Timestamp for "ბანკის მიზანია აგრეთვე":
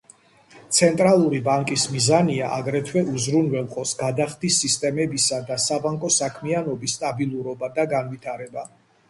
1.47-3.03